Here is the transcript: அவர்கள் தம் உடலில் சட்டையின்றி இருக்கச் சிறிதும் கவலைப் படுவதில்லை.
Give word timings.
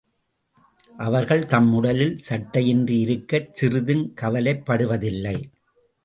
அவர்கள் 0.97 1.45
தம் 1.45 1.73
உடலில் 1.73 2.19
சட்டையின்றி 2.29 2.99
இருக்கச் 2.99 3.55
சிறிதும் 3.55 4.13
கவலைப் 4.13 4.63
படுவதில்லை. 4.65 5.35